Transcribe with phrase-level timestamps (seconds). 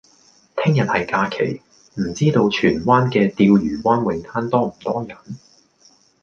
[0.57, 1.61] 聽日係假期，
[2.01, 5.15] 唔知道荃灣嘅釣魚灣泳灘多唔多人？